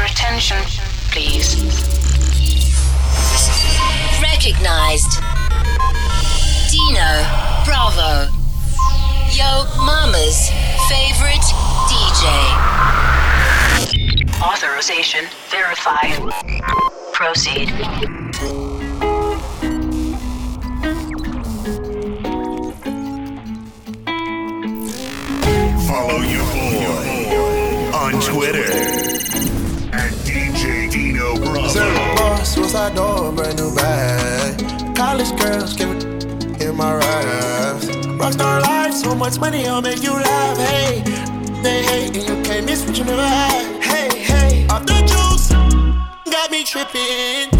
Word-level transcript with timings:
your 0.00 0.08
attention, 0.08 0.56
please? 1.10 1.56
Recognized. 4.22 5.20
Dino 6.70 7.12
Bravo. 7.66 8.32
Yo 9.30 9.66
Mama's 9.84 10.48
favorite 10.88 11.44
DJ. 11.90 12.24
Authorization 14.42 15.26
verified. 15.50 16.16
Proceed. 17.12 17.68
Follow 25.86 26.22
your 26.22 26.46
boy 26.54 27.92
on 27.94 28.12
Twitter 28.22 29.19
DJ 30.24 30.90
Dino 30.90 31.36
Bravo. 31.36 32.14
Bar, 32.16 32.44
suicide 32.44 32.94
door, 32.94 33.32
brand 33.32 33.58
new 33.58 33.74
bag. 33.74 34.96
College 34.96 35.36
girls 35.38 35.74
give 35.74 35.90
it 35.90 36.04
in 36.62 36.76
my 36.76 36.94
raps. 36.94 37.86
Rockstar 38.20 38.62
life, 38.62 38.94
so 38.94 39.14
much 39.14 39.38
money, 39.38 39.66
I'll 39.66 39.82
make 39.82 40.02
you 40.02 40.12
laugh. 40.12 40.56
Hey, 40.58 41.02
they 41.62 41.82
hate 41.82 42.16
and 42.16 42.28
you 42.28 42.42
can't 42.42 42.66
miss 42.66 42.86
what 42.86 42.96
you 42.96 43.04
never 43.04 43.26
had. 43.26 43.82
Hey, 43.82 44.18
hey, 44.18 44.66
off 44.68 44.86
the 44.86 45.00
juice, 45.10 45.50
got 46.30 46.50
me 46.50 46.64
tripping. 46.64 47.59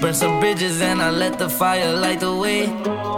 Burn 0.00 0.14
some 0.14 0.38
bridges 0.38 0.80
and 0.80 1.02
I 1.02 1.10
let 1.10 1.40
the 1.40 1.48
fire 1.48 1.92
light 1.96 2.20
the 2.20 2.34
way. 2.34 2.66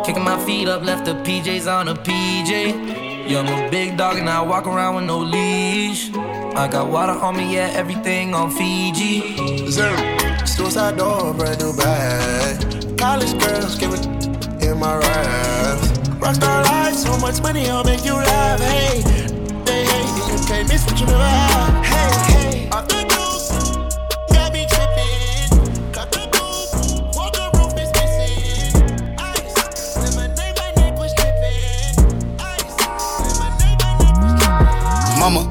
Kicking 0.06 0.24
my 0.24 0.42
feet 0.46 0.66
up, 0.66 0.82
left 0.82 1.04
the 1.04 1.12
PJs 1.12 1.66
on 1.70 1.88
a 1.88 1.94
PJ. 1.94 3.28
Yeah, 3.28 3.40
I'm 3.40 3.66
a 3.66 3.70
big 3.70 3.98
dog 3.98 4.16
and 4.16 4.28
I 4.28 4.40
walk 4.40 4.66
around 4.66 4.94
with 4.94 5.04
no 5.04 5.18
leash. 5.18 6.10
I 6.14 6.68
got 6.68 6.90
water 6.90 7.12
on 7.12 7.36
me, 7.36 7.54
yeah, 7.54 7.70
everything 7.74 8.34
on 8.34 8.50
Fiji. 8.50 9.70
Zero. 9.70 9.94
Suicide 10.46 10.96
door, 10.96 11.34
brand 11.34 11.60
new 11.60 11.76
bag. 11.76 12.98
College 12.98 13.38
girls 13.38 13.76
give 13.76 13.92
it 13.92 14.06
in 14.64 14.78
my 14.78 14.96
raps. 14.96 15.88
Rockstar 16.18 16.64
life, 16.64 16.94
so 16.94 17.18
much 17.18 17.42
money, 17.42 17.68
I'll 17.68 17.84
make 17.84 18.06
you 18.06 18.14
laugh. 18.14 18.58
Hey, 18.58 19.02
they 19.64 19.84
hate 19.84 20.32
you 20.32 20.46
can't 20.46 20.66
miss 20.66 20.86
what 20.86 20.98
you 20.98 21.06
never. 21.06 21.28
Hey, 21.84 22.68
hey, 22.68 23.09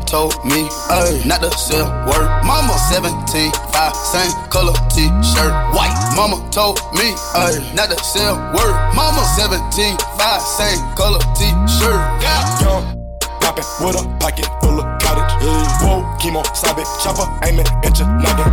told 0.10 0.34
me, 0.44 0.66
ay, 0.90 1.22
not 1.26 1.40
to 1.42 1.52
sell 1.54 1.86
word. 2.10 2.26
Mama 2.42 2.74
17, 2.90 3.54
5, 3.54 3.96
same 3.96 4.34
color 4.50 4.74
t-shirt, 4.90 5.54
white. 5.78 5.94
Mama 6.18 6.42
told 6.50 6.82
me, 6.98 7.14
ay, 7.38 7.62
not 7.76 7.94
to 7.94 7.98
sell 8.04 8.36
word. 8.58 8.74
Mama 8.98 9.22
17, 9.38 9.98
5, 10.18 10.42
same 10.42 10.82
color 10.98 11.22
t-shirt. 11.38 12.02
Yeah. 12.26 12.42
Young, 12.62 12.84
poppin' 13.40 13.64
with 13.86 14.02
a 14.02 14.04
pocket 14.18 14.50
full 14.62 14.82
of 14.82 14.88
cottage. 15.00 15.30
Whoa, 15.86 16.02
chemo, 16.18 16.42
sabe, 16.58 16.84
chopper, 17.04 17.30
aiming 17.46 17.70
at 17.86 18.00
your 18.00 18.10
noggin. 18.10 18.50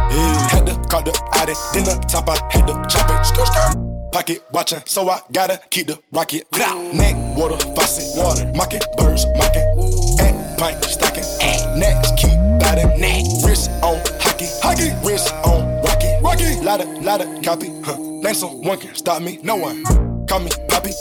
Had 0.53 0.67
to 0.67 0.77
cut 0.93 1.07
the 1.07 1.17
addy, 1.41 1.55
then 1.73 1.85
the 1.85 1.97
top, 2.07 2.29
I 2.29 2.37
had 2.53 2.67
to 2.67 2.75
chop 2.87 3.09
it. 3.09 3.25
Skr. 3.25 4.13
Pocket 4.13 4.43
watching, 4.53 4.81
so 4.85 5.09
I 5.09 5.21
gotta 5.33 5.61
keep 5.71 5.87
the 5.89 5.99
rocket. 6.13 6.45
Neck, 6.53 7.17
water, 7.37 7.57
faucet, 7.75 8.17
water, 8.17 8.51
mocking, 8.55 8.81
birds, 8.97 9.25
mocking. 9.37 9.65
And 10.21 10.59
pint, 10.59 10.85
stocking. 10.85 11.25
Lotta, 16.77 17.01
lotta, 17.01 17.41
copy, 17.43 17.73
huh. 17.83 17.97
Name 17.97 18.35
someone 18.35 18.77
can 18.77 18.95
stop 18.95 19.23
me, 19.23 19.39
no 19.43 19.57
one. 19.57 19.83
Call 20.27 20.41
me 20.41 20.51
Poppy. 20.69 20.93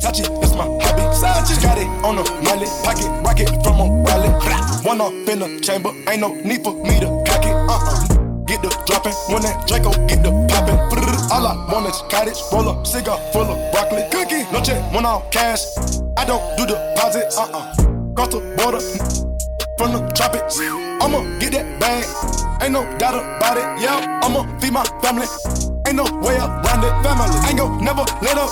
Touch 0.00 0.20
it, 0.20 0.30
it's 0.40 0.54
my 0.54 0.64
hobby. 0.64 1.04
Sanchez 1.14 1.58
got 1.62 1.76
it 1.76 1.86
on 2.02 2.16
the 2.16 2.24
miley. 2.40 2.64
Pocket 2.82 3.04
rocket 3.20 3.48
from 3.62 3.76
a 3.76 4.02
rally. 4.04 4.30
One 4.86 5.02
off 5.02 5.12
in 5.28 5.40
the 5.40 5.60
chamber. 5.60 5.90
Ain't 6.08 6.22
no 6.22 6.32
need 6.32 6.64
for 6.64 6.72
me 6.72 6.98
to 7.00 7.22
cock 7.28 7.44
it. 7.44 7.52
Uh 7.52 7.76
uh. 7.76 8.06
Get 8.46 8.62
the 8.62 8.70
dropping. 8.86 9.12
When 9.28 9.42
that 9.42 9.68
Draco 9.68 9.90
get 10.06 10.22
the 10.22 10.32
popping. 10.48 10.78
All 11.30 11.46
I 11.46 11.72
want 11.74 11.88
is 11.88 12.00
cottage. 12.08 12.40
Roll 12.50 12.70
up 12.70 12.86
cigar 12.86 13.18
full 13.30 13.42
of 13.42 13.72
broccoli. 13.72 14.08
Cookie. 14.10 14.50
No 14.50 14.62
check, 14.62 14.80
one 14.94 15.04
off 15.04 15.30
cash. 15.30 15.60
I 16.16 16.24
don't 16.24 16.56
do 16.56 16.64
deposits. 16.64 17.36
Uh 17.36 17.50
uh. 17.52 17.74
Cross 18.14 18.32
the 18.32 18.40
border. 18.56 19.27
From 19.78 19.92
the 19.92 20.10
tropics. 20.10 20.58
I'ma 20.58 21.22
get 21.38 21.52
that 21.52 21.78
bag. 21.78 22.02
Ain't 22.60 22.72
no 22.72 22.82
doubt 22.98 23.14
about 23.14 23.56
it. 23.56 23.80
Yeah, 23.80 24.18
I'ma 24.24 24.42
feed 24.58 24.72
my 24.72 24.82
family. 25.00 25.30
Ain't 25.86 25.94
no 25.94 26.02
way 26.18 26.34
around 26.34 26.82
it. 26.82 26.90
Family. 27.06 27.30
Ain't 27.46 27.58
gon' 27.58 27.84
never 27.84 28.02
let 28.20 28.36
up. 28.36 28.50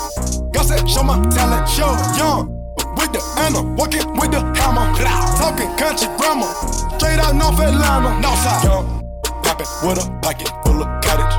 God 0.53 0.63
said, 0.63 0.87
show 0.89 1.03
my 1.03 1.19
talent. 1.27 1.67
Show 1.67 1.91
young. 2.15 2.55
With 2.95 3.11
the 3.11 3.19
Anna, 3.43 3.61
walking 3.75 4.07
with 4.15 4.31
the 4.31 4.39
hammer. 4.55 4.87
Talking 5.35 5.67
country 5.75 6.07
grammar. 6.15 6.47
Straight 6.95 7.19
out 7.19 7.35
North 7.35 7.59
Atlanta. 7.59 8.23
Northside. 8.23 8.63
Young. 8.63 9.03
Poppin' 9.43 9.67
with 9.83 9.99
a 9.99 10.07
pocket 10.23 10.47
full 10.63 10.81
of 10.81 10.86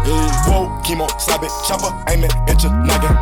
cottage. 0.08 0.46
Whoa, 0.46 0.80
chemo, 0.82 1.08
sabe, 1.20 1.48
chopper, 1.66 1.92
aiming 2.08 2.30
at 2.48 2.62
your 2.62 2.72
noggin. 2.72 3.14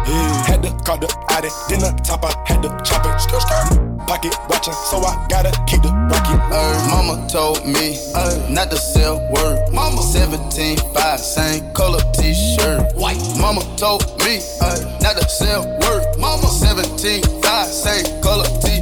Had 0.46 0.62
to 0.62 0.70
call 0.84 0.98
the 0.98 1.08
addy, 1.30 1.48
then 1.68 1.80
the 1.80 1.90
top, 2.02 2.24
had 2.46 2.62
to 2.62 2.68
chop 2.84 3.04
it. 3.06 3.14
Skr, 3.20 3.40
skr. 3.40 4.06
Pocket 4.06 4.36
watching, 4.48 4.72
so 4.72 4.98
I 4.98 5.26
gotta 5.28 5.50
keep 5.66 5.82
the 5.82 5.90
rocket. 5.90 6.38
Ay, 6.54 6.88
mama 6.90 7.26
told 7.28 7.66
me 7.66 7.98
ay, 8.14 8.48
not 8.50 8.70
to 8.70 8.76
sell 8.76 9.18
word. 9.32 9.58
Mama 9.72 10.00
17, 10.00 10.78
5, 10.94 11.20
same 11.20 11.72
color 11.72 12.00
t-shirt, 12.14 12.94
white. 12.94 13.18
Mama 13.40 13.62
told 13.76 14.06
me 14.20 14.38
ay, 14.62 14.78
not 15.02 15.16
to 15.16 15.28
sell 15.28 15.66
word. 15.80 16.06
Mama 16.18 16.46
17, 16.46 17.22
5, 17.42 17.66
same 17.66 18.22
color 18.22 18.44
t-shirt. 18.62 18.75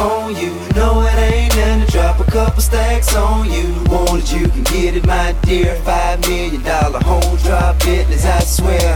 Telephone. 0.00 0.36
You 0.36 0.50
know 0.74 1.02
it 1.02 1.14
ain't 1.14 1.56
nothing 1.56 1.86
to 1.86 1.92
drop 1.92 2.20
a 2.20 2.24
couple 2.30 2.62
stacks 2.62 3.14
on 3.14 3.50
you. 3.50 3.74
Want 3.86 4.22
it, 4.22 4.32
you 4.32 4.48
can 4.48 4.62
get 4.64 4.96
it, 4.96 5.06
my 5.06 5.34
dear. 5.42 5.74
Five 5.82 6.20
million 6.28 6.62
dollar 6.62 7.00
home 7.00 7.36
drop 7.38 7.78
business, 7.80 8.24
I 8.24 8.40
swear. 8.40 8.89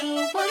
Baby, 0.00 0.49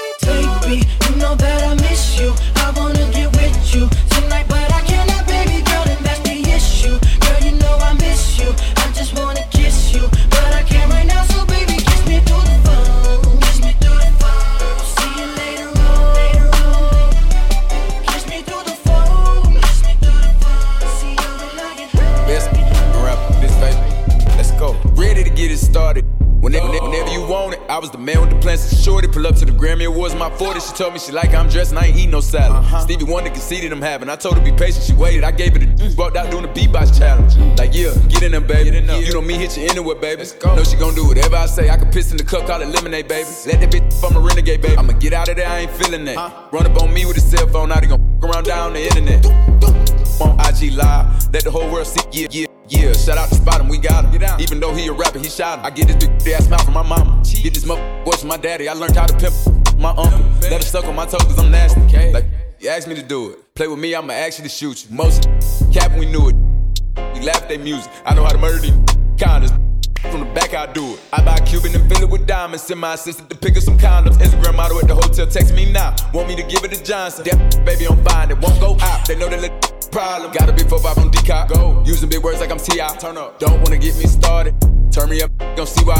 told 30.79 30.93
me 30.93 30.99
she 30.99 31.11
like 31.11 31.33
I'm 31.33 31.49
dressed 31.49 31.71
and 31.71 31.79
I 31.79 31.87
ain't 31.87 31.97
eat 31.97 32.07
no 32.07 32.21
salad. 32.21 32.63
Stevie 32.83 33.03
Wonder 33.03 33.29
conceded 33.29 33.73
I'm 33.73 33.81
having. 33.81 34.09
I 34.09 34.15
told 34.15 34.37
her 34.37 34.43
be 34.43 34.53
patient, 34.53 34.85
she 34.85 34.93
waited. 34.93 35.25
I 35.25 35.31
gave 35.31 35.53
it 35.57 35.63
a 35.63 35.95
walked 35.97 36.15
out 36.15 36.31
doing 36.31 36.43
the 36.43 36.47
beatbox 36.47 36.97
challenge. 36.97 37.35
Like, 37.59 37.73
yeah, 37.73 37.93
get 38.07 38.23
in 38.23 38.31
there, 38.31 38.39
baby. 38.39 38.77
You 38.77 39.13
know 39.13 39.21
me, 39.21 39.33
hit 39.33 39.57
you 39.57 39.63
anywhere, 39.63 39.95
baby. 39.95 40.23
Know 40.45 40.63
she 40.63 40.77
gon' 40.77 40.95
do 40.95 41.05
whatever 41.05 41.35
I 41.35 41.47
say. 41.47 41.69
I 41.69 41.75
can 41.75 41.91
piss 41.91 42.11
in 42.11 42.17
the 42.17 42.23
cup, 42.23 42.47
call 42.47 42.61
it 42.61 42.69
lemonade, 42.69 43.09
baby. 43.09 43.27
Let 43.45 43.59
that 43.59 43.71
bitch 43.71 43.99
from 43.99 44.15
a 44.15 44.21
renegade, 44.21 44.61
baby. 44.61 44.77
I'ma 44.77 44.93
get 44.93 45.11
out 45.11 45.27
of 45.27 45.35
there, 45.35 45.49
I 45.49 45.59
ain't 45.59 45.71
feeling 45.71 46.05
that. 46.05 46.15
Run 46.53 46.65
up 46.65 46.81
on 46.81 46.93
me 46.93 47.05
with 47.05 47.17
a 47.17 47.21
cell 47.21 47.45
phone, 47.47 47.69
now 47.69 47.81
they 47.81 47.87
gon' 47.87 48.19
around 48.23 48.45
down 48.45 48.71
the 48.71 48.81
internet. 48.81 49.25
On 50.21 50.39
IG 50.39 50.71
Live, 50.73 51.33
let 51.33 51.43
the 51.43 51.51
whole 51.51 51.69
world 51.69 51.87
see, 51.87 52.01
yeah, 52.13 52.27
yeah. 52.31 52.45
Yeah, 52.69 52.93
shout 52.93 53.17
out 53.17 53.29
to 53.29 53.35
Spot 53.35 53.59
him, 53.59 53.67
we 53.67 53.79
got 53.79 54.05
him. 54.05 54.39
Even 54.39 54.59
though 54.59 54.73
he 54.73 54.87
a 54.87 54.93
rapper, 54.93 55.17
he 55.17 55.27
shot 55.27 55.59
him. 55.59 55.65
I 55.65 55.71
get 55.71 55.87
this 55.87 56.07
big 56.23 56.33
ass 56.33 56.47
mouth 56.47 56.63
from 56.63 56.75
my 56.75 56.83
mama. 56.83 57.21
Get 57.25 57.53
this 57.53 57.65
mother 57.65 57.81
voice 58.05 58.19
from 58.19 58.29
my 58.29 58.37
daddy. 58.37 58.69
I 58.69 58.73
learned 58.73 58.95
how 58.95 59.07
to 59.07 59.17
pimp 59.17 59.58
my 59.79 59.89
uncle. 59.89 60.19
Let 60.41 60.61
it 60.61 60.63
suck 60.63 60.85
on 60.85 60.95
my 60.95 61.05
toes 61.05 61.23
cause 61.23 61.39
I'm 61.39 61.51
nasty. 61.51 61.79
Like, 62.11 62.25
you 62.59 62.69
asked 62.69 62.87
me 62.87 62.95
to 62.95 63.03
do 63.03 63.31
it. 63.31 63.55
Play 63.55 63.67
with 63.67 63.79
me, 63.79 63.95
I'ma 63.95 64.13
actually 64.13 64.49
shoot 64.49 64.85
you. 64.85 64.95
Most 64.95 65.29
cap 65.73 65.97
we 65.97 66.05
knew 66.05 66.29
it. 66.29 66.35
We 67.13 67.21
laugh 67.21 67.43
at 67.43 67.49
their 67.49 67.59
music. 67.59 67.91
I 68.05 68.13
know 68.13 68.23
how 68.23 68.31
to 68.31 68.37
murder 68.37 68.59
these 68.59 68.71
condoms. 69.15 69.57
From 70.11 70.21
the 70.21 70.33
back, 70.33 70.53
I 70.53 70.71
do 70.71 70.93
it. 70.93 70.99
I 71.11 71.23
buy 71.23 71.35
a 71.35 71.45
Cuban 71.45 71.75
and 71.75 71.87
fill 71.89 72.03
it 72.03 72.09
with 72.09 72.25
diamonds. 72.25 72.63
Send 72.63 72.79
my 72.79 72.93
assistant 72.93 73.29
to 73.29 73.37
pick 73.37 73.57
up 73.57 73.63
some 73.63 73.77
condoms. 73.77 74.17
Instagram 74.17 74.55
model 74.55 74.79
at 74.79 74.87
the 74.87 74.95
hotel, 74.95 75.27
text 75.27 75.53
me 75.53 75.71
now. 75.71 75.95
Want 76.13 76.27
me 76.27 76.35
to 76.35 76.43
give 76.43 76.63
it 76.63 76.71
to 76.71 76.83
Johnson. 76.83 77.25
That 77.25 77.65
baby 77.65 77.85
on 77.87 78.03
fine, 78.03 78.31
it 78.31 78.39
won't 78.39 78.59
go 78.59 78.77
out. 78.79 79.07
They 79.07 79.17
know 79.17 79.27
that 79.27 79.41
little 79.41 79.59
problem. 79.91 80.31
Gotta 80.31 80.53
be 80.53 80.63
4 80.63 80.79
5 80.79 80.97
on 80.97 81.11
decop. 81.11 81.49
Go. 81.53 81.83
Using 81.85 82.09
big 82.09 82.23
words 82.23 82.39
like 82.39 82.51
I'm 82.51 82.59
T.I. 82.59 82.87
Turn 82.97 83.17
up. 83.17 83.39
Don't 83.39 83.61
wanna 83.61 83.77
get 83.77 83.95
me 83.97 84.05
started. 84.05 84.55
Turn 84.91 85.09
me 85.09 85.21
up, 85.21 85.31
gon' 85.55 85.67
see 85.67 85.83
why. 85.83 85.95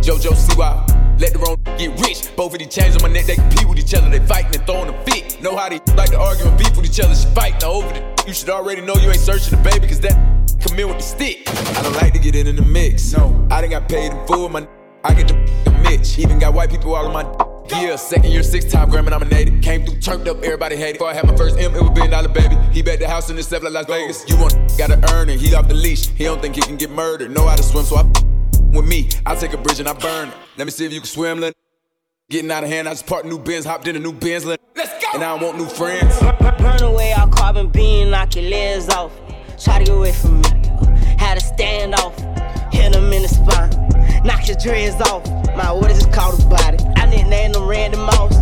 JoJo, 0.00 0.34
see 0.34 0.56
why. 0.56 0.97
Let 1.18 1.32
the 1.32 1.38
wrong 1.40 1.58
get 1.76 1.98
rich. 2.00 2.34
Both 2.36 2.52
of 2.54 2.60
these 2.60 2.68
chains 2.68 2.96
on 2.96 3.02
my 3.02 3.08
neck, 3.08 3.26
they 3.26 3.34
compete 3.34 3.68
with 3.68 3.78
each 3.78 3.94
other. 3.94 4.08
They 4.08 4.24
fighting 4.24 4.54
and 4.54 4.66
throwing 4.66 4.94
a 4.94 5.04
fit. 5.04 5.40
Know 5.42 5.56
how 5.56 5.68
they 5.68 5.80
like 5.94 6.10
to 6.10 6.18
argue 6.18 6.46
and 6.46 6.56
beef 6.56 6.76
with 6.76 6.86
each 6.86 7.00
other. 7.00 7.14
She 7.14 7.26
fighting 7.34 7.64
over 7.64 7.88
the. 7.88 8.24
You 8.26 8.34
should 8.34 8.50
already 8.50 8.82
know 8.82 8.94
you 8.94 9.10
ain't 9.10 9.18
searching 9.18 9.56
the 9.56 9.70
baby, 9.70 9.88
cause 9.88 10.00
that 10.00 10.14
come 10.60 10.78
in 10.78 10.88
with 10.88 10.98
the 10.98 11.02
stick. 11.02 11.42
I 11.46 11.82
don't 11.82 11.94
like 11.94 12.12
to 12.12 12.18
get 12.18 12.34
it 12.34 12.46
in 12.46 12.56
the 12.56 12.62
mix. 12.62 13.12
No, 13.12 13.46
I 13.50 13.60
done 13.60 13.70
got 13.70 13.88
paid 13.88 14.12
in 14.12 14.26
full. 14.26 14.48
My 14.48 14.66
I 15.04 15.14
get 15.14 15.28
the 15.28 15.70
Mitch. 15.82 16.18
Even 16.18 16.38
got 16.38 16.54
white 16.54 16.70
people 16.70 16.94
all 16.94 17.06
on 17.06 17.12
my 17.12 17.48
yeah, 17.70 17.96
second 17.96 18.30
year, 18.30 18.42
six 18.42 18.64
time 18.64 18.90
Grammy 18.90 19.10
nominated. 19.10 19.62
Came 19.62 19.84
through, 19.84 20.00
turned 20.00 20.26
up, 20.28 20.38
everybody 20.38 20.76
hated. 20.76 20.94
Before 20.94 21.10
I 21.10 21.14
had 21.14 21.26
my 21.26 21.36
first 21.36 21.58
M, 21.58 21.74
it 21.74 21.80
was 21.80 21.90
billion 21.90 22.10
dollar 22.10 22.28
baby. 22.28 22.56
He 22.72 22.82
bet 22.82 22.98
the 22.98 23.08
house 23.08 23.28
in 23.30 23.36
the 23.36 23.42
step 23.42 23.62
like 23.62 23.72
Las 23.72 23.86
Vegas. 23.86 24.28
You 24.28 24.36
want 24.38 24.54
gotta 24.78 24.98
earn 25.12 25.28
it. 25.28 25.38
He 25.38 25.54
off 25.54 25.68
the 25.68 25.74
leash. 25.74 26.08
He 26.08 26.24
don't 26.24 26.40
think 26.40 26.54
he 26.54 26.62
can 26.62 26.76
get 26.76 26.90
murdered. 26.90 27.30
Know 27.30 27.46
how 27.46 27.56
to 27.56 27.62
swim, 27.62 27.84
so 27.84 27.96
I 27.96 28.04
with 28.70 28.86
me. 28.86 29.08
I 29.26 29.34
take 29.34 29.52
a 29.52 29.58
bridge 29.58 29.80
and 29.80 29.88
I 29.88 29.92
burn 29.94 30.28
it. 30.28 30.34
Let 30.56 30.64
me 30.64 30.70
see 30.70 30.86
if 30.86 30.92
you 30.92 31.00
can 31.00 31.08
swim, 31.08 31.40
Lynn. 31.40 31.52
Getting 32.30 32.50
out 32.50 32.62
of 32.62 32.68
hand, 32.68 32.88
I 32.88 32.92
just 32.92 33.06
parked 33.06 33.26
new 33.26 33.38
Benz, 33.38 33.64
hopped 33.64 33.88
in 33.88 33.96
a 33.96 33.98
new 33.98 34.12
Benz, 34.12 34.44
Lynn. 34.44 34.58
Let's 34.76 34.92
go. 35.02 35.10
And 35.14 35.24
I 35.24 35.36
don't 35.36 35.42
want 35.42 35.58
new 35.58 35.66
friends. 35.66 36.18
Burn 36.58 36.82
away 36.82 37.12
all 37.12 37.28
carbon 37.28 37.68
beam, 37.68 38.10
knock 38.10 38.34
your 38.34 38.44
legs 38.44 38.88
off. 38.90 39.12
Try 39.62 39.78
to 39.78 39.84
get 39.84 39.94
away 39.94 40.12
from 40.12 40.42
me. 40.42 40.48
Had 41.18 41.38
to 41.38 41.40
stand 41.40 41.94
off, 41.94 42.16
hit 42.72 42.94
him 42.94 43.12
in 43.12 43.22
the 43.22 43.28
spine. 43.28 43.70
Knock 44.24 44.46
your 44.46 44.56
dreads 44.56 45.00
off. 45.08 45.26
My 45.56 45.72
what 45.72 45.90
is 45.90 46.04
this 46.04 46.14
called 46.14 46.40
a 46.40 46.46
body? 46.46 46.78
I 46.96 47.06
nicknamed 47.06 47.54
them 47.54 47.66
Randy 47.66 47.96
Moss. 47.96 48.36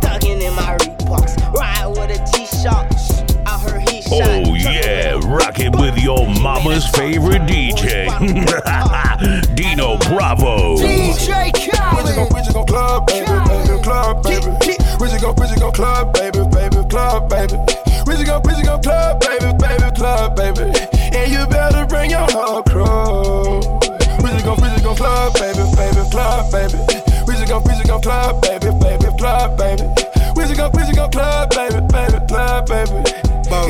Thugging 0.00 0.40
in 0.40 0.54
my 0.54 0.76
Reeboks. 0.78 1.52
Ride 1.52 1.88
with 1.88 2.16
a 2.16 2.36
G-Shock. 2.36 3.31
I 3.62 3.70
heard 3.70 3.88
he 3.88 4.02
oh, 4.10 4.18
shot. 4.18 4.46
Oh 4.46 4.54
yeah, 4.54 5.20
rock 5.24 5.58
it 5.58 5.72
with 5.76 5.96
your 5.98 6.26
mama's 6.40 6.86
favorite 6.88 7.42
DJ, 7.42 8.08
Dino 9.54 9.98
Bravo. 9.98 10.76
DJ 10.76 11.52
Khaled. 11.52 12.04
We 12.04 12.34
we 12.34 12.40
just 12.42 12.54
go 12.54 12.64
club, 12.64 13.06
baby, 13.06 13.26
baby, 13.26 13.82
club, 13.82 14.22
baby. 14.22 14.46
We 14.98 15.06
just 15.08 15.20
go, 15.20 15.32
we 15.32 15.46
just 15.46 15.60
go 15.60 15.70
club, 15.70 16.12
baby, 16.12 16.42
baby, 16.50 16.88
club, 16.88 17.28
baby. 17.28 17.56
We 18.06 18.14
just 18.14 18.26
go, 18.26 18.40
we 18.44 18.52
just 18.52 18.64
go 18.64 18.78
club, 18.78 19.20
baby, 19.20 19.52
baby, 19.58 19.90
club, 19.94 20.36
baby. 20.36 20.62
And 21.14 21.30
you 21.30 21.46
better 21.46 21.86
bring 21.86 22.10
your 22.10 22.26
whole 22.30 22.62
crew. 22.62 23.58
We 24.22 24.28
just 24.30 24.44
go, 24.44 24.54
we 24.58 24.68
just 24.74 24.82
go 24.82 24.94
club, 24.94 25.34
baby, 25.34 25.62
baby, 25.76 26.02
club, 26.10 26.50
baby. 26.50 26.78
We 27.26 27.34
just 27.34 27.46
go, 27.46 27.60
we 27.60 27.72
just 27.78 27.86
go 27.86 28.00
club, 28.00 28.42
baby, 28.42 28.70
baby, 28.82 29.06
club, 29.18 29.56
baby. 29.56 29.86
We 30.34 30.42
just 30.44 30.56
go, 30.56 30.70
we 30.74 30.80
just 30.82 30.96
go 30.96 31.08
club, 31.08 31.51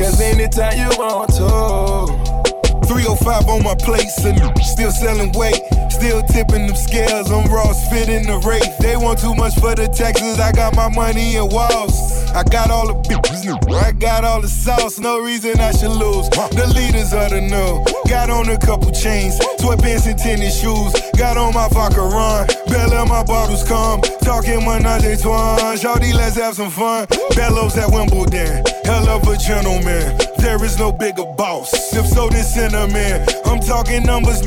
Cause 0.03 0.19
anytime 0.19 0.77
you 0.77 0.89
want 0.99 1.29
to. 1.35 2.83
305 2.85 3.47
on 3.47 3.63
my 3.63 3.73
place 3.73 4.17
and 4.25 4.37
still 4.61 4.91
selling 4.91 5.31
weight. 5.31 5.63
Still 5.89 6.21
tipping 6.23 6.67
them 6.67 6.75
scales 6.75 7.31
on 7.31 7.49
Ross, 7.49 7.87
fit 7.87 8.09
in 8.09 8.23
the 8.23 8.37
rate. 8.39 8.69
They 8.81 8.97
want 8.97 9.19
too 9.19 9.33
much 9.33 9.55
for 9.55 9.73
the 9.75 9.87
taxes, 9.87 10.41
I 10.41 10.51
got 10.51 10.75
my 10.75 10.89
money 10.89 11.37
in 11.37 11.47
walls. 11.47 12.12
I 12.33 12.43
got 12.43 12.71
all 12.71 12.87
the 12.87 12.95
bitches, 13.07 13.45
new. 13.45 13.57
I 13.75 13.91
got 13.91 14.23
all 14.23 14.41
the 14.41 14.47
sauce, 14.47 14.99
no 14.99 15.19
reason 15.19 15.59
I 15.59 15.71
should 15.71 15.91
lose. 15.91 16.29
The 16.29 16.65
leaders 16.75 17.13
of 17.13 17.29
the 17.29 17.41
new, 17.41 17.83
got 18.09 18.29
on 18.29 18.49
a 18.49 18.57
couple 18.57 18.91
chains, 18.91 19.37
sweatpants 19.59 20.07
and 20.09 20.17
tennis 20.17 20.59
shoes. 20.59 20.93
Got 21.17 21.37
on 21.37 21.53
my 21.53 21.67
vodka 21.69 22.01
run, 22.01 22.47
Bella 22.67 23.05
my 23.05 23.23
bottles 23.23 23.63
come. 23.67 24.01
Talking 24.21 24.65
menage 24.65 25.05
a 25.05 25.21
trois, 25.21 25.75
shawty, 25.75 26.13
let's 26.13 26.35
have 26.35 26.55
some 26.55 26.71
fun. 26.71 27.07
Bellows 27.35 27.77
at 27.77 27.91
Wimbledon, 27.91 28.63
hell 28.83 29.07
of 29.09 29.27
a 29.27 29.37
gentleman. 29.37 30.17
There 30.39 30.63
is 30.65 30.77
no 30.77 30.91
bigger 30.91 31.25
boss. 31.37 31.93
If 31.93 32.05
so, 32.07 32.29
then 32.29 32.73
in. 32.73 33.25
I'm 33.45 33.59
talking 33.59 34.03
numbers, 34.03 34.41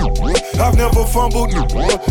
I've 0.59 0.77
never 0.77 1.05
fumbled. 1.07 1.53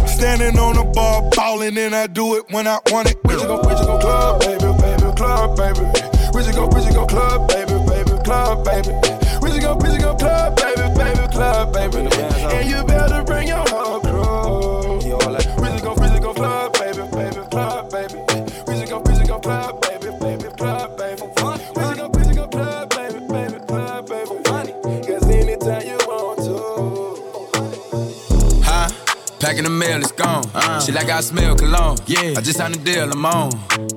Standing 0.08 0.58
on 0.58 0.76
the 0.76 0.92
bar, 0.94 1.30
ballin', 1.32 1.78
and 1.78 1.94
I 1.94 2.08
do 2.08 2.36
it 2.36 2.46
when 2.50 2.68
I 2.68 2.80
want 2.92 3.12
it. 3.12 3.18
Where'd 3.24 3.42
you 3.42 3.48
go, 3.48 3.62
where'd 3.62 3.80
you 3.80 3.86
go, 3.86 4.00
club, 4.00 4.42
baby, 4.42 4.74
baby, 4.82 5.05
club, 5.16 5.58
baby. 5.58 5.80
Where'd 6.34 6.48
you 6.48 6.54
go, 6.54 6.68
where'd 6.68 6.86
you 6.86 6.94
go, 6.94 7.06
club, 7.06 7.48
baby, 7.48 7.74
baby, 7.88 8.12
club, 8.24 8.66
baby. 8.66 8.92
Where'd 9.40 9.56
you 9.56 9.62
go, 9.62 9.76
where'd 9.76 9.94
you 9.94 10.02
go, 10.02 10.16
club, 10.16 10.56
baby, 10.56 10.94
baby, 10.96 11.28
club, 11.32 11.74
baby. 11.74 11.98
And 11.98 12.70
you 12.70 12.84
better 12.84 13.24
bring 13.24 13.48
your 13.48 13.64
whole 13.70 14.00
crew. 14.00 15.00
Where'd 15.58 15.76
you 15.76 15.82
go, 15.82 15.94
where'd 15.96 16.14
you 16.14 16.20
go, 16.20 16.34
club, 16.34 16.74
baby, 16.74 17.04
baby, 17.12 17.42
club, 17.50 17.92
baby. 17.92 18.16
Where'd 18.66 18.80
you 18.80 18.88
go, 18.88 19.00
go, 19.02 19.40
club, 19.40 19.82
baby, 19.82 20.12
baby, 20.20 20.50
club, 20.58 20.98
baby. 20.98 21.22
Where'd 21.22 21.98
go, 21.98 22.10
where'd 22.10 22.36
go, 22.36 22.48
club, 22.48 22.90
baby, 22.90 23.20
baby, 23.28 23.60
club, 23.66 24.08
baby. 24.08 24.32
Cause 25.08 25.30
anytime 25.30 25.82
you 25.88 25.98
want 26.08 26.40
to. 26.46 26.56
Huh? 28.64 28.90
Packing 29.40 29.64
the 29.64 29.70
mail, 29.70 30.02
it's 30.02 30.12
gone. 30.12 30.44
Uh. 30.54 30.80
She 30.82 30.92
like 30.92 31.10
I 31.10 31.22
smell 31.22 31.56
cologne. 31.56 31.98
Yeah. 32.08 32.34
I 32.38 32.42
just 32.42 32.58
signed 32.58 32.76
a 32.76 32.80
deal, 32.80 33.12
I'm 33.12 33.26
on. 33.26 33.52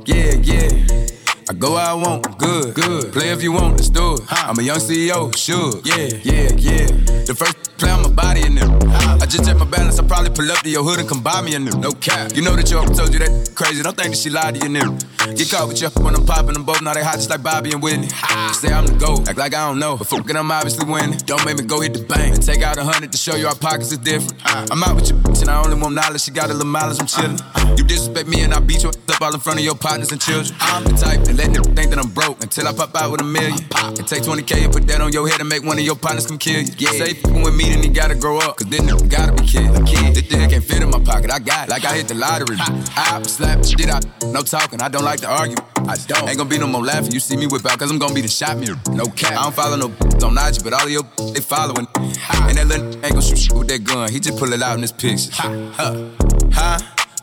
Yeah, 0.04 0.34
yeah. 0.42 1.07
I 1.50 1.54
go 1.54 1.72
where 1.72 1.80
I 1.80 1.94
want, 1.94 2.36
good, 2.36 2.74
good. 2.74 3.10
Play 3.10 3.30
if 3.30 3.42
you 3.42 3.52
want, 3.52 3.78
let's 3.78 3.88
do 3.88 4.14
it. 4.14 4.20
I'm 4.28 4.58
a 4.58 4.62
young 4.62 4.76
CEO, 4.76 5.34
sure. 5.34 5.80
Yeah, 5.82 6.08
yeah, 6.22 6.50
yeah. 6.58 6.86
The 7.24 7.34
first 7.34 7.78
play 7.78 7.90
on 7.90 8.02
my 8.02 8.10
body 8.10 8.42
in 8.42 8.56
them. 8.56 8.77
I 8.90 9.26
just 9.26 9.44
check 9.44 9.56
my 9.56 9.64
balance, 9.64 9.98
I 9.98 10.06
probably 10.06 10.30
pull 10.30 10.50
up 10.50 10.58
to 10.60 10.70
your 10.70 10.84
hood 10.84 10.98
and 11.00 11.08
come 11.08 11.22
buy 11.22 11.42
me 11.42 11.54
a 11.54 11.58
new. 11.58 11.72
No 11.78 11.92
cap. 11.92 12.32
You 12.34 12.42
know 12.42 12.56
that 12.56 12.70
your 12.70 12.84
told 12.86 13.12
you 13.12 13.18
that 13.20 13.52
crazy. 13.54 13.82
Don't 13.82 13.96
think 13.96 14.10
that 14.10 14.18
she 14.18 14.30
lied 14.30 14.54
to 14.56 14.66
you, 14.66 14.68
new. 14.68 14.96
Get 15.34 15.50
caught 15.50 15.68
with 15.68 15.80
you 15.82 15.88
when 16.02 16.14
I'm 16.14 16.24
popping 16.24 16.54
them 16.54 16.64
both. 16.64 16.80
Now 16.80 16.94
they 16.94 17.04
hot 17.04 17.16
just 17.16 17.30
like 17.30 17.42
Bobby 17.42 17.72
and 17.72 17.82
Whitney. 17.82 18.08
Say 18.52 18.72
I'm 18.72 18.86
the 18.86 18.96
GOAT, 18.98 19.28
act 19.28 19.38
like 19.38 19.54
I 19.54 19.68
don't 19.68 19.78
know. 19.78 19.96
But 19.96 20.06
fucking 20.06 20.36
I'm 20.36 20.50
obviously 20.50 20.90
winning. 20.90 21.18
Don't 21.26 21.44
make 21.44 21.58
me 21.58 21.64
go 21.64 21.80
hit 21.80 21.92
the 21.92 22.02
bank 22.02 22.36
and 22.36 22.42
take 22.42 22.62
out 22.62 22.78
a 22.78 22.84
hundred 22.84 23.12
to 23.12 23.18
show 23.18 23.34
you 23.36 23.46
our 23.46 23.56
pockets 23.56 23.92
is 23.92 23.98
different. 23.98 24.40
I'm 24.44 24.82
out 24.82 24.96
with 24.96 25.10
your 25.10 25.18
bitch 25.18 25.42
and 25.42 25.50
I 25.50 25.62
only 25.62 25.80
want 25.80 25.94
knowledge. 25.94 26.22
She 26.22 26.30
got 26.30 26.50
a 26.50 26.54
little 26.54 26.66
mileage, 26.66 27.00
I'm 27.00 27.06
chillin'. 27.06 27.78
You 27.78 27.84
disrespect 27.84 28.28
me 28.28 28.42
and 28.42 28.54
I 28.54 28.60
beat 28.60 28.82
you 28.82 28.88
up 28.88 28.94
all 29.20 29.34
in 29.34 29.40
front 29.40 29.58
of 29.58 29.64
your 29.64 29.74
partners 29.74 30.12
and 30.12 30.20
children. 30.20 30.54
I'm 30.60 30.84
the 30.84 30.92
type 30.92 31.20
that 31.24 31.34
let 31.34 31.52
them 31.52 31.64
think 31.74 31.90
that 31.90 31.98
I'm 31.98 32.10
broke 32.10 32.42
until 32.42 32.68
I 32.68 32.72
pop 32.72 32.94
out 32.94 33.10
with 33.10 33.20
a 33.20 33.24
million. 33.24 33.58
And 33.74 34.06
take 34.06 34.22
20K 34.22 34.64
and 34.64 34.72
put 34.72 34.86
that 34.86 35.00
on 35.00 35.12
your 35.12 35.28
head 35.28 35.40
and 35.40 35.48
make 35.48 35.64
one 35.64 35.78
of 35.78 35.84
your 35.84 35.96
partners 35.96 36.26
come 36.26 36.38
kill 36.38 36.62
you. 36.62 36.72
Yeah. 36.78 36.90
Say 36.90 37.20
with 37.42 37.54
me, 37.54 37.70
then 37.70 37.82
he 37.82 37.88
gotta 37.88 38.14
grow 38.14 38.38
up. 38.38 38.56
Cause 38.56 38.68
you 38.86 39.08
gotta 39.08 39.32
be 39.32 39.46
kid. 39.46 39.68
Kid. 39.86 40.14
This 40.14 40.26
thing 40.26 40.48
can't 40.50 40.64
fit 40.64 40.82
in 40.82 40.90
my 40.90 41.00
pocket. 41.00 41.30
I 41.30 41.38
got 41.38 41.68
it. 41.68 41.70
Like 41.70 41.84
I 41.84 41.96
hit 41.96 42.08
the 42.08 42.14
lottery. 42.14 42.56
I 42.58 43.22
slap 43.22 43.64
shit 43.64 43.88
out. 43.88 44.04
No 44.24 44.42
talking. 44.42 44.80
I 44.80 44.88
don't 44.88 45.04
like 45.04 45.20
to 45.20 45.28
argue. 45.28 45.56
I 45.88 45.96
don't. 46.06 46.28
Ain't 46.28 46.38
gonna 46.38 46.50
be 46.50 46.58
no 46.58 46.66
more 46.66 46.84
laughing. 46.84 47.12
You 47.12 47.20
see 47.20 47.36
me 47.36 47.46
whip 47.46 47.64
out, 47.66 47.78
cause 47.78 47.90
I'm 47.90 47.98
gonna 47.98 48.14
be 48.14 48.20
the 48.20 48.28
shot 48.28 48.58
mirror. 48.58 48.78
No 48.90 49.06
cap. 49.06 49.32
I 49.32 49.42
don't 49.42 49.54
follow 49.54 49.76
no 49.76 49.86
on 50.26 50.36
IG, 50.36 50.62
but 50.62 50.72
all 50.72 50.84
of 50.84 50.90
your 50.90 51.04
they 51.32 51.40
following. 51.40 51.86
And 51.96 52.58
that 52.58 52.66
little 52.66 52.86
ain't 52.86 53.14
gonna 53.14 53.22
shoot 53.22 53.38
shit 53.38 53.56
with 53.56 53.68
that 53.68 53.84
gun. 53.84 54.10
He 54.10 54.20
just 54.20 54.38
pull 54.38 54.52
it 54.52 54.62
out 54.62 54.74
in 54.74 54.82
this 54.82 54.92
picture. 54.92 55.30
Huh? 55.32 56.10
Huh? 56.52 56.78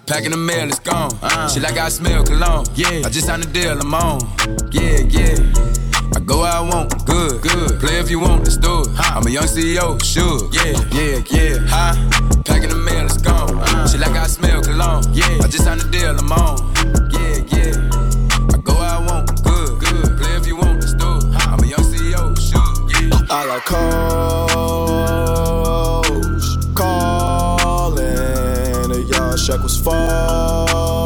Packing 0.07 0.31
the 0.31 0.38
mail, 0.38 0.67
it's 0.67 0.79
gone. 0.79 1.12
Uh. 1.21 1.50
She 1.50 1.59
like 1.59 1.77
I 1.77 1.89
smell 1.89 2.24
cologne. 2.24 2.65
Yeah. 2.75 3.01
I 3.05 3.09
just 3.09 3.25
signed 3.25 3.43
a 3.43 3.47
deal, 3.47 3.79
I'm 3.79 3.93
on. 3.93 4.21
Yeah, 4.71 5.00
yeah. 5.09 5.75
Go 6.25 6.41
I 6.41 6.60
want, 6.60 7.05
good, 7.05 7.41
good. 7.41 7.79
Play 7.79 8.00
if 8.00 8.10
you 8.10 8.20
want, 8.20 8.44
let's 8.46 8.58
do 8.58 8.82
it. 8.82 8.88
I'm 8.98 9.27
a 9.27 9.29
young 9.29 9.44
CEO, 9.44 10.03
sure. 10.03 10.50
Yeah, 10.51 10.74
yeah, 10.91 11.22
yeah. 11.29 11.60
Huh? 11.67 11.94
Packing 12.44 12.70
the 12.70 12.75
mail, 12.75 13.05
it's 13.05 13.17
gone. 13.17 13.60
Uh-huh. 13.60 13.88
She 13.88 14.00
like 14.00 14.15
I 14.15 14.25
smell 14.25 14.63
cologne. 14.63 15.03
Yeah. 15.13 15.44
I 15.44 15.48
just 15.48 15.65
signed 15.65 15.82
a 15.82 15.84
deal, 15.91 16.17
I'm 16.17 16.32
on. 16.32 16.58
Yeah, 17.12 17.44
yeah. 17.53 17.77
I 18.53 18.58
go 18.58 18.74
I 18.74 18.98
want, 19.05 19.44
good, 19.44 19.79
good. 19.79 20.17
Play 20.17 20.36
if 20.36 20.48
you 20.48 20.55
want, 20.55 20.82
let's 20.82 20.94
do 20.96 21.17
it. 21.17 21.25
I'm 21.46 21.63
a 21.63 21.67
young 21.67 21.86
CEO, 21.86 22.36
sure. 22.39 22.74
Yeah. 22.89 23.20
I 23.29 23.46
got 23.46 23.63
calls 23.65 24.98
calling. 26.74 28.05
The 28.89 29.03
yard 29.12 29.39
shack 29.39 29.62
was 29.62 29.79
fall. 29.79 31.04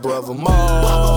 Brother 0.00 0.34
Mo. 0.34 1.07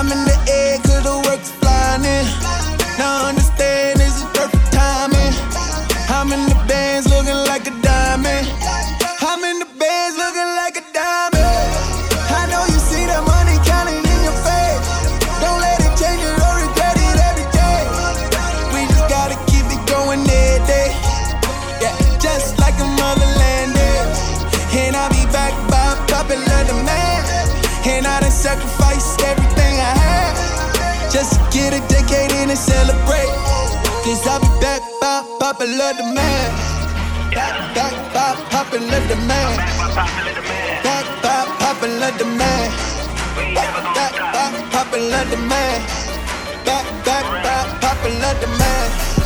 I'm 0.00 0.10
in 0.10 0.24
the 0.24 0.38
air, 0.48 0.59
get 31.70 31.82
a 31.82 31.88
decade 31.88 32.32
in 32.42 32.50
and 32.50 32.58
celebrate. 32.58 33.30
Cause 34.02 34.26
I 34.26 34.38
be 34.40 34.48
back 34.60 34.82
by 35.00 35.22
popular 35.38 35.92
demand. 35.94 36.52
Back, 37.34 37.74
back 37.74 37.94
by 38.14 38.34
popular 38.50 39.00
demand. 39.06 39.56
Back 40.82 41.06
by 41.22 41.46
popular 41.58 42.10
demand. 42.18 42.72
Back, 43.54 43.72
back 43.94 44.14
by 44.34 44.46
popular 44.70 45.24
demand. 45.30 45.82
back, 46.64 46.86
back, 47.04 47.24
back, 47.44 47.80
popular 47.80 48.34
demand. 48.40 48.90
Back, 48.90 49.19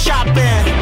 shopping. 0.00 0.79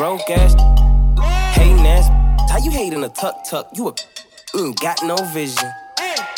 Broke 0.00 0.30
ass. 0.30 0.54
Hating 1.54 1.86
ass. 1.86 2.08
How 2.50 2.56
you 2.56 2.70
hating 2.70 3.04
a 3.04 3.10
tuck 3.10 3.44
tuck? 3.44 3.68
You 3.74 3.88
a 3.88 3.94
ain't 4.58 4.80
got 4.80 4.98
no 5.02 5.14
vision. 5.34 5.70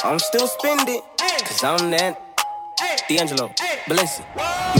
I'm 0.02 0.18
still 0.18 0.48
spending. 0.48 1.00
Cause 1.16 1.62
I'm 1.62 1.92
that. 1.92 2.20
D'Angelo, 3.08 3.50
Balenci. 3.86 4.24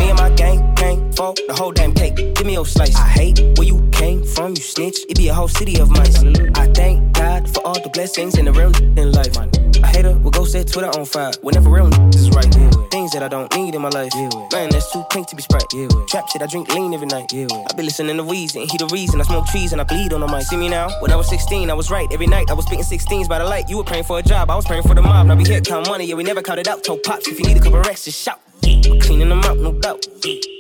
Me 0.01 0.11
and 0.11 0.19
my 0.19 0.31
gang, 0.31 0.75
gang, 0.75 1.13
for 1.13 1.33
the 1.47 1.55
whole 1.57 1.71
damn 1.71 1.95
cake. 1.95 2.17
Give 2.17 2.45
me 2.45 2.55
your 2.55 2.67
slice. 2.67 2.97
I 2.97 3.07
hate 3.07 3.41
where 3.57 3.69
you 3.69 3.89
came 3.93 4.25
from, 4.25 4.51
you 4.57 4.63
snitch. 4.63 4.99
It 5.09 5.17
be 5.17 5.29
a 5.29 5.35
whole 5.35 5.47
city 5.47 5.79
of 5.79 5.89
mice. 5.89 6.21
I 6.57 6.67
thank 6.75 7.13
God 7.13 7.49
for 7.55 7.65
all 7.65 7.81
the 7.81 7.91
blessings 7.91 8.37
and 8.37 8.49
the 8.49 8.53
real 8.53 8.75
in 8.99 9.13
life. 9.13 9.37
A 9.83 9.87
hater 9.89 10.17
will 10.19 10.31
go 10.31 10.45
set 10.45 10.69
Twitter 10.69 10.89
on 10.89 11.05
fire 11.05 11.33
whenever 11.43 11.71
real 11.71 11.89
is 12.15 12.31
right. 12.31 12.53
Things 12.91 13.13
that 13.13 13.23
I 13.23 13.29
don't 13.29 13.55
need 13.57 13.75
in 13.75 13.83
my 13.83 13.89
life. 13.89 14.13
Yeah, 14.15 14.29
Man, 14.53 14.71
that's 14.71 14.93
too 14.93 15.05
pink 15.11 15.29
to 15.29 15.37
be 15.37 15.43
sprite. 15.43 15.67
Trap 16.09 16.29
shit, 16.29 16.43
I 16.43 16.47
drink 16.47 16.73
lean 16.75 16.95
every 16.95 17.07
night. 17.07 17.33
Yeah, 17.33 17.47
I 17.53 17.75
be 17.77 17.83
listening 17.83 18.17
to 18.17 18.23
Weezy 18.23 18.61
and 18.63 18.71
he 18.71 18.79
the 18.79 18.87
reason 18.93 19.21
I 19.21 19.25
smoke 19.25 19.47
trees 19.47 19.73
and 19.73 19.81
I 19.81 19.85
bleed 19.85 20.13
on 20.13 20.21
the 20.21 20.29
mic. 20.29 20.43
See 20.43 20.57
me 20.57 20.69
now? 20.69 20.89
When 21.01 21.11
I 21.11 21.17
was 21.17 21.29
16, 21.29 21.71
I 21.71 21.75
was 21.75 21.91
right. 21.91 22.09
Every 22.13 22.27
night 22.27 22.51
I 22.51 22.55
was 22.55 22.67
spitting 22.67 22.85
16s 22.85 23.29
by 23.29 23.39
the 23.39 23.45
light. 23.45 23.69
You 23.69 23.79
were 23.79 23.85
praying 23.85 24.05
for 24.05 24.19
a 24.19 24.23
job, 24.23 24.51
I 24.51 24.57
was 24.57 24.67
praying 24.67 24.83
for 24.83 24.95
the 24.95 25.03
mob. 25.03 25.27
Now 25.27 25.37
we 25.37 25.45
here 25.45 25.61
count 25.61 25.89
money, 25.89 26.07
yeah, 26.07 26.15
we 26.15 26.23
never 26.25 26.43
counted 26.43 26.69
out. 26.69 26.85
Told 26.85 27.03
pops 27.03 27.29
if 27.29 27.39
you 27.39 27.47
need 27.47 27.57
a 27.57 27.61
couple 27.61 27.81
racks, 27.81 28.05
just 28.05 28.21
shout. 28.23 28.41
Cleaning 28.63 29.29
them 29.29 29.41
out, 29.41 29.59
no 29.59 29.73
doubt. 29.73 30.07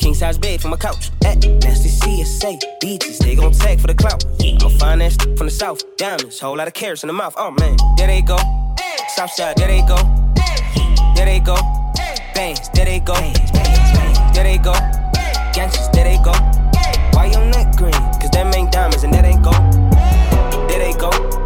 King 0.00 0.14
size 0.14 0.36
bed 0.38 0.60
from 0.60 0.72
my 0.72 0.76
couch. 0.76 1.10
At 1.24 1.38
nasty 1.46 1.88
CSA. 1.88 2.80
Beaches, 2.80 3.18
they 3.18 3.36
gon' 3.36 3.52
tag 3.52 3.80
for 3.80 3.86
the 3.86 3.94
clout. 3.94 4.24
Find 4.78 5.00
that 5.00 5.12
from 5.36 5.46
the 5.46 5.50
south. 5.50 5.82
Diamonds, 5.96 6.40
whole 6.40 6.56
lot 6.56 6.66
of 6.66 6.74
carats 6.74 7.04
in 7.04 7.06
the 7.06 7.12
mouth. 7.12 7.34
Oh 7.36 7.52
man, 7.52 7.76
there 7.96 8.08
they 8.08 8.22
go. 8.22 8.36
Southside, 9.14 9.56
there 9.58 9.68
they 9.68 9.82
go. 9.82 9.96
There 11.14 11.26
they 11.26 11.38
go. 11.38 11.54
Bangs, 12.34 12.70
there 12.70 12.86
they 12.86 12.98
go. 12.98 13.12
There 14.32 14.42
they 14.42 14.56
go. 14.56 14.72
Gangsters, 15.52 15.90
there 15.90 16.04
they 16.04 16.16
go. 16.24 16.32
Why 17.12 17.26
your 17.26 17.44
neck 17.44 17.76
green? 17.76 17.92
Cause 17.92 18.30
them 18.30 18.54
ain't 18.54 18.72
diamonds 18.72 19.04
and 19.04 19.12
that 19.12 19.26
ain't 19.26 19.42
gold. 19.42 19.56
There 20.70 20.78
they 20.78 20.98
go. 20.98 21.41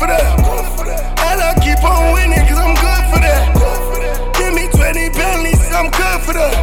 For 0.00 0.06
that. 0.06 0.32
And 1.28 1.40
I 1.44 1.52
keep 1.60 1.76
on 1.84 2.16
winning, 2.16 2.40
cause 2.48 2.56
I'm 2.56 2.72
good 2.72 3.04
for 3.12 3.20
that. 3.20 3.52
Give 4.32 4.52
me 4.56 4.64
20 4.72 5.12
Bentleys, 5.12 5.60
I'm 5.76 5.92
good 5.92 6.18
for 6.24 6.32
that. 6.32 6.56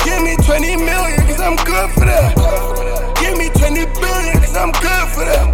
Give 0.00 0.22
me 0.24 0.32
20 0.40 0.80
million, 0.80 1.20
cause 1.28 1.40
I'm 1.44 1.56
good 1.60 1.88
for 1.92 2.08
that. 2.08 2.32
Give 3.20 3.36
me 3.36 3.52
20 3.52 3.84
billion, 4.00 4.36
cause 4.40 4.56
I'm 4.56 4.72
good 4.72 5.06
for 5.12 5.28
that. 5.28 5.44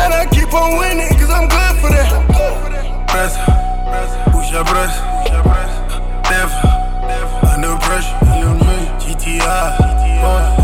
And 0.00 0.14
I 0.16 0.24
keep 0.32 0.48
on 0.56 0.80
winning, 0.80 1.12
cause 1.20 1.28
I'm 1.28 1.44
good 1.44 1.74
for 1.76 1.92
that. 1.92 2.08
Press, 3.12 3.36
push 4.32 4.48
your 4.48 4.64
breath, 4.64 4.96
never. 6.32 6.56
Under 7.52 7.76
pressure, 7.84 8.16
GTI, 9.02 9.44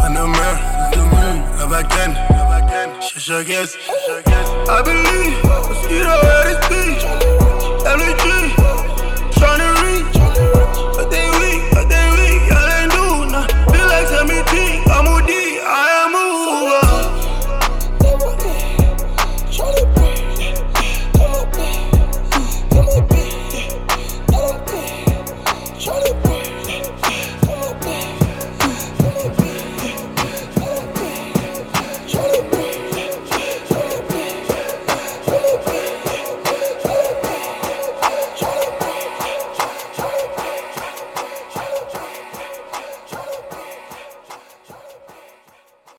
under 0.09 0.25
mirror, 0.25 0.59
love 1.61 1.73
again, 1.77 2.17
shush 3.25 3.41
again. 3.41 3.67
I 4.69 4.83
believe, 4.83 5.43
mosquito 5.45 6.11
at 6.11 6.47
his 6.47 6.59
beach. 6.69 7.34